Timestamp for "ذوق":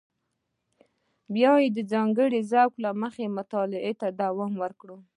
2.51-2.73